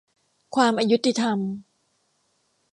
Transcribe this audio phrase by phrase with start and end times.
[0.55, 1.37] ความอยุติธรรม